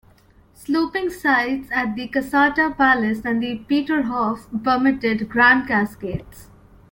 Sloping 0.55 1.11
sites 1.11 1.69
at 1.71 1.95
Caserta 2.11 2.73
Palace 2.75 3.23
and 3.23 3.39
Peterhof 3.67 4.47
permitted 4.63 5.29
grand 5.29 5.67
cascades. 5.67 6.49